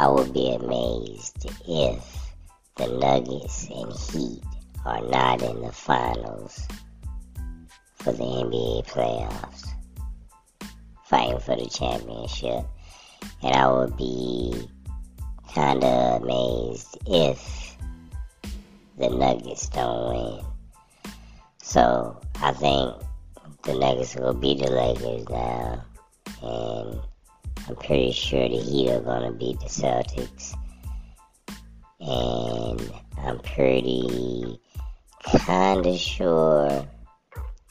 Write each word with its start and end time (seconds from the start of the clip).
I 0.00 0.08
would 0.08 0.32
be 0.32 0.50
amazed 0.50 1.44
if 1.68 2.32
the 2.76 2.86
Nuggets 2.86 3.68
and 3.68 3.92
Heat 3.92 4.42
are 4.86 5.02
not 5.02 5.42
in 5.42 5.60
the 5.60 5.72
finals 5.72 6.66
for 7.96 8.10
the 8.12 8.22
NBA 8.22 8.86
playoffs, 8.86 9.68
fighting 11.04 11.38
for 11.40 11.54
the 11.54 11.68
championship. 11.68 12.64
And 13.42 13.54
I 13.54 13.70
would 13.70 13.94
be 13.98 14.70
kind 15.54 15.84
of 15.84 16.22
amazed 16.22 16.96
if 17.06 17.76
the 18.96 19.10
Nuggets 19.10 19.68
don't 19.68 20.14
win. 20.14 20.44
So 21.62 22.18
I 22.36 22.54
think 22.54 22.94
the 23.64 23.74
Nuggets 23.74 24.16
will 24.16 24.32
beat 24.32 24.60
the 24.60 24.70
Lakers 24.70 25.28
now, 25.28 25.84
and 26.42 27.00
I'm 27.70 27.76
pretty 27.76 28.10
sure 28.10 28.48
the 28.48 28.56
Heat 28.56 28.90
are 28.90 29.00
gonna 29.00 29.30
beat 29.30 29.60
the 29.60 29.66
Celtics, 29.66 30.56
and 32.00 32.92
I'm 33.16 33.38
pretty 33.38 34.60
kind 35.46 35.86
of 35.86 35.96
sure 35.96 36.84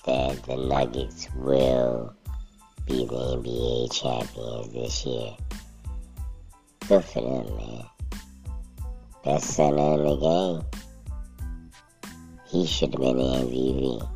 that 0.05 0.43
the 0.43 0.55
Nuggets 0.55 1.27
will 1.35 2.15
be 2.87 3.03
the 3.03 3.13
NBA 3.13 3.91
champions 3.91 4.71
this 4.71 5.05
year. 5.05 5.35
Good 6.87 7.03
for 7.03 7.19
them, 7.19 7.57
man. 7.57 7.85
Best 9.25 9.49
center 9.53 9.95
in 9.95 10.03
the 10.05 10.15
game. 10.15 10.63
He 12.47 12.65
should 12.65 12.93
have 12.93 13.01
been 13.01 13.17
the 13.17 13.23
MVP. 13.23 14.09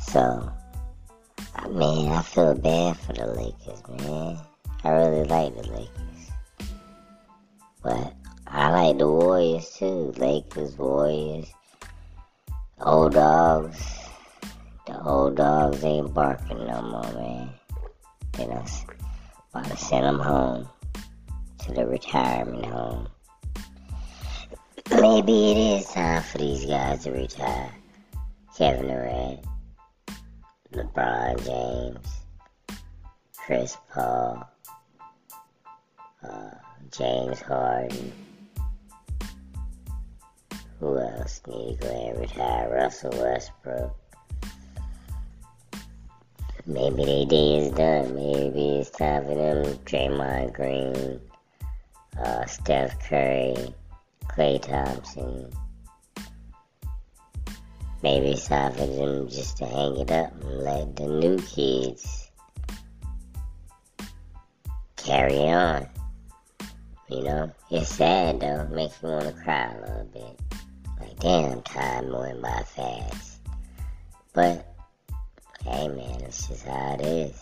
So, 0.00 0.51
I 1.82 1.84
mean, 1.84 2.12
I 2.12 2.22
feel 2.22 2.54
bad 2.54 2.96
for 2.96 3.12
the 3.12 3.26
Lakers, 3.26 3.82
man. 4.06 4.38
I 4.84 4.90
really 4.90 5.24
like 5.24 5.52
the 5.56 5.68
Lakers. 5.68 6.70
But 7.82 8.14
I 8.46 8.70
like 8.70 8.98
the 8.98 9.08
Warriors 9.08 9.68
too. 9.70 10.14
Lakers, 10.16 10.78
Warriors, 10.78 11.52
old 12.80 13.14
dogs. 13.14 13.84
The 14.86 15.02
old 15.02 15.36
dogs 15.36 15.82
ain't 15.82 16.14
barking 16.14 16.64
no 16.68 16.82
more, 16.82 17.12
man. 17.14 17.50
They 18.34 18.46
done 18.46 18.64
about 19.52 19.64
to 19.64 19.76
send 19.76 20.04
them 20.04 20.20
home 20.20 20.68
to 21.64 21.72
the 21.72 21.84
retirement 21.84 22.64
home. 22.64 23.08
Maybe 24.88 25.50
it 25.50 25.56
is 25.80 25.90
time 25.90 26.22
for 26.22 26.38
these 26.38 26.64
guys 26.64 27.02
to 27.02 27.10
retire. 27.10 27.74
Kevin 28.56 28.86
Durant, 28.86 29.40
LeBron 30.72 31.44
James, 31.44 32.06
Chris 33.36 33.76
Paul, 33.92 34.48
uh, 36.22 36.50
James 36.90 37.40
Harden. 37.42 38.12
Who 40.80 40.98
else 40.98 41.42
need 41.46 41.78
to 41.80 41.86
go 41.86 42.08
and 42.08 42.20
retire? 42.20 42.70
Russell 42.74 43.10
Westbrook. 43.10 43.94
Maybe 46.64 47.04
their 47.04 47.26
day 47.26 47.58
is 47.58 47.72
done. 47.72 48.14
Maybe 48.14 48.78
it's 48.78 48.90
time 48.90 49.24
for 49.24 49.34
them. 49.34 49.76
Draymond 49.84 50.54
Green, 50.54 51.20
uh, 52.18 52.46
Steph 52.46 52.98
Curry, 53.08 53.74
Klay 54.26 54.62
Thompson. 54.62 55.52
Maybe 58.02 58.28
it's 58.28 58.48
time 58.48 58.72
for 58.72 58.86
them 58.86 59.28
just 59.28 59.58
to 59.58 59.66
hang 59.66 59.96
it 59.96 60.10
up 60.10 60.32
and 60.42 60.58
let 60.62 60.96
the 60.96 61.06
new 61.06 61.38
kids 61.38 62.30
carry 64.96 65.38
on. 65.38 65.86
You 67.08 67.22
know, 67.22 67.52
it's 67.70 67.94
sad 67.94 68.40
though, 68.40 68.66
makes 68.68 69.02
me 69.02 69.10
want 69.10 69.26
to 69.26 69.42
cry 69.42 69.72
a 69.72 69.80
little 69.80 70.10
bit. 70.12 70.40
Like, 71.00 71.18
damn, 71.20 71.62
time 71.62 72.12
went 72.12 72.42
by 72.42 72.62
fast. 72.64 73.40
But 74.32 74.72
Hey 75.64 75.86
man, 75.86 76.20
it's 76.22 76.48
just 76.48 76.66
how 76.66 76.96
it 76.98 77.02
is. 77.02 77.40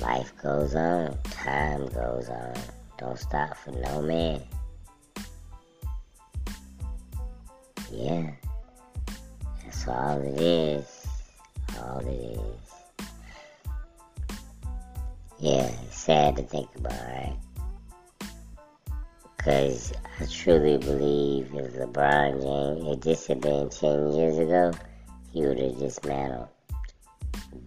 Life 0.00 0.32
goes 0.42 0.74
on, 0.74 1.18
time 1.24 1.86
goes 1.88 2.30
on. 2.30 2.54
Don't 2.96 3.18
stop 3.18 3.54
for 3.58 3.72
no 3.72 4.00
man. 4.00 4.40
Yeah, 7.92 8.30
that's 9.62 9.86
all 9.86 10.20
it 10.22 10.40
is. 10.40 11.06
All 11.78 11.98
it 11.98 12.08
is. 12.08 13.06
Yeah, 15.38 15.70
sad 15.90 16.36
to 16.36 16.42
think 16.42 16.74
about, 16.76 16.92
right? 16.92 17.36
Because 19.36 19.92
I 20.18 20.26
truly 20.26 20.78
believe 20.78 21.52
if 21.52 21.74
LeBron 21.74 22.40
James, 22.40 22.96
if 22.96 23.00
this 23.02 23.26
had 23.26 23.42
been 23.42 23.68
10 23.68 24.12
years 24.12 24.38
ago, 24.38 24.72
he 25.30 25.42
would 25.42 25.58
have 25.58 25.78
dismantled, 25.78 26.48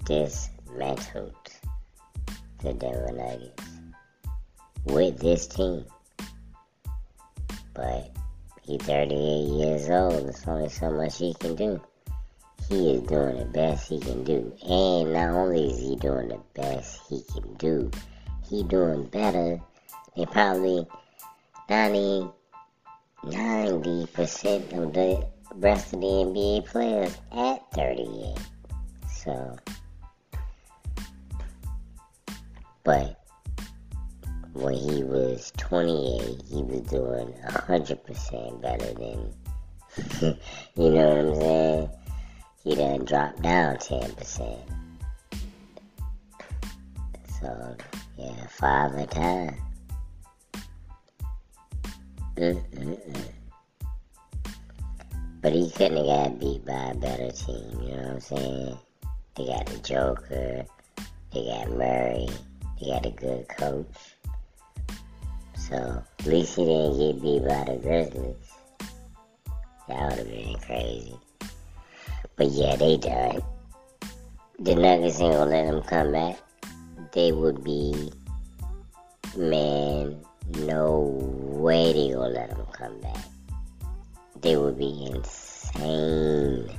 dismantled 0.05 1.35
the 2.63 2.73
Denver 2.73 3.11
Nuggets 3.11 3.63
with 4.85 5.19
this 5.19 5.45
team. 5.47 5.85
But 7.73 8.15
he's 8.65 8.81
38 8.81 9.15
years 9.15 9.89
old. 9.89 10.25
There's 10.25 10.47
only 10.47 10.69
so 10.69 10.91
much 10.91 11.17
he 11.17 11.33
can 11.33 11.55
do. 11.55 11.81
He 12.67 12.95
is 12.95 13.03
doing 13.03 13.37
the 13.37 13.45
best 13.45 13.89
he 13.89 13.99
can 13.99 14.23
do. 14.23 14.53
And 14.67 15.13
not 15.13 15.29
only 15.29 15.71
is 15.71 15.79
he 15.79 15.95
doing 15.95 16.29
the 16.29 16.41
best 16.55 17.01
he 17.09 17.23
can 17.33 17.53
do, 17.55 17.91
he 18.49 18.63
doing 18.63 19.05
better 19.05 19.59
than 20.15 20.25
probably 20.27 20.87
90, 21.69 22.29
90% 23.23 24.83
of 24.83 24.93
the 24.93 25.27
rest 25.55 25.93
of 25.93 26.01
the 26.01 26.07
NBA 26.07 26.65
players 26.65 27.15
at 27.31 27.71
38. 27.73 28.35
So, 29.07 29.57
but 32.83 33.24
when 34.55 34.73
he 34.73 35.03
was 35.03 35.51
28, 35.57 36.41
he 36.49 36.63
was 36.63 36.81
doing 36.83 37.33
100% 37.45 38.61
better 38.61 38.93
than, 38.93 39.33
you 40.75 40.89
know 40.91 41.09
what 41.09 41.17
I'm 41.17 41.35
saying? 41.35 41.89
He 42.63 42.75
done 42.75 43.03
dropped 43.03 43.41
down 43.41 43.75
10%. 43.75 44.57
So, 47.41 47.77
yeah, 48.17 48.47
five 48.47 48.93
a 48.93 49.05
time. 49.07 49.57
Mm-mm-mm. 52.37 53.31
But 55.41 55.51
he 55.51 55.69
couldn't 55.69 55.97
have 55.97 56.05
got 56.05 56.39
beat 56.39 56.65
by 56.65 56.91
a 56.91 56.95
better 56.95 57.31
team, 57.31 57.81
you 57.81 57.89
know 57.89 58.03
what 58.03 58.11
I'm 58.13 58.19
saying? 58.21 58.77
They 59.35 59.45
got 59.47 59.65
the 59.65 59.77
Joker, 59.79 60.65
they 61.33 61.45
got 61.45 61.71
Murray, 61.71 62.29
they 62.79 62.87
got 62.87 63.05
a 63.05 63.11
good 63.11 63.49
coach. 63.49 64.14
So 65.57 66.03
at 66.19 66.25
least 66.25 66.55
he 66.55 66.65
didn't 66.65 66.97
get 66.97 67.21
beat 67.21 67.47
by 67.47 67.63
the 67.63 67.79
Grizzlies. 67.81 68.35
That 69.87 70.09
would 70.09 70.19
have 70.19 70.29
been 70.29 70.55
crazy. 70.59 71.15
But 72.35 72.47
yeah, 72.51 72.75
they 72.75 72.97
done. 72.97 73.41
The 74.59 74.75
Nuggets 74.75 75.19
ain't 75.19 75.33
gonna 75.33 75.51
let 75.51 75.65
them 75.65 75.81
come 75.83 76.11
back. 76.11 76.37
They 77.13 77.31
would 77.31 77.63
be, 77.63 78.11
man, 79.37 80.19
no 80.59 81.19
way 81.21 81.93
they 81.93 82.13
gonna 82.13 82.29
let 82.29 82.49
them 82.49 82.65
come 82.73 82.99
back 83.01 83.25
they 84.45 84.55
would 84.57 84.77
be 84.77 85.09
insane 85.11 86.69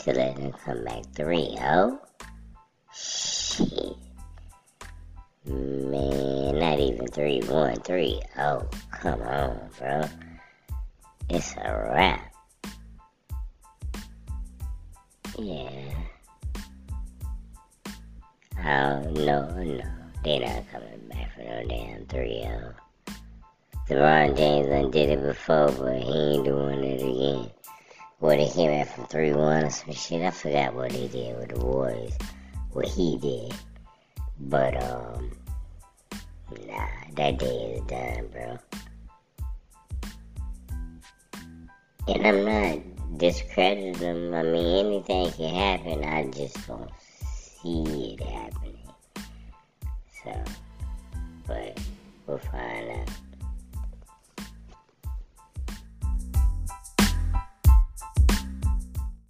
to 0.00 0.12
let 0.12 0.34
them 0.34 0.52
come 0.64 0.84
back 0.84 1.04
3 1.14 1.56
0. 1.56 2.00
Shit. 2.92 3.96
Man, 5.44 6.07
3 7.18 7.40
1, 7.48 7.80
3 7.80 8.22
0. 8.36 8.70
Come 8.92 9.22
on, 9.22 9.58
bro. 9.76 10.04
It's 11.28 11.56
a 11.56 11.90
wrap. 11.92 12.32
Yeah. 15.36 15.94
Oh, 18.60 19.00
no, 19.10 19.50
no. 19.50 19.82
They're 20.22 20.38
not 20.38 20.70
coming 20.70 21.08
back 21.10 21.34
for 21.34 21.42
no 21.42 21.64
damn 21.66 22.06
3 22.06 22.42
0. 22.42 22.74
LeBron 23.88 24.36
James 24.36 24.68
done 24.68 24.90
did 24.92 25.10
it 25.10 25.20
before, 25.20 25.72
but 25.72 26.00
he 26.00 26.12
ain't 26.12 26.44
doing 26.44 26.84
it 26.84 27.02
again. 27.02 27.50
What 28.20 28.36
they 28.36 28.48
came 28.48 28.70
back 28.70 28.94
from 28.94 29.06
3 29.08 29.32
1 29.32 29.64
or 29.64 29.70
some 29.70 29.92
shit. 29.92 30.22
I 30.22 30.30
forgot 30.30 30.72
what 30.72 30.92
he 30.92 31.08
did 31.08 31.36
with 31.36 31.48
the 31.48 31.58
Warriors. 31.58 32.16
What 32.70 32.86
he 32.86 33.18
did. 33.18 33.54
But, 34.38 34.80
um, 34.80 35.32
nah, 36.50 36.88
that 37.14 37.38
day 37.38 37.74
is 37.74 37.82
done, 37.82 38.28
bro. 38.32 38.58
And 42.08 42.26
I'm 42.26 42.44
not 42.44 43.18
discrediting 43.18 43.92
them. 43.94 44.34
I 44.34 44.42
mean, 44.42 44.86
anything 44.86 45.30
can 45.32 45.54
happen. 45.54 46.04
I 46.04 46.24
just 46.30 46.66
don't 46.66 46.90
see 47.62 48.16
it 48.18 48.22
happening. 48.22 48.78
So, 50.24 50.44
but 51.46 51.78
we'll 52.26 52.38
find 52.38 52.90
out. 52.90 53.27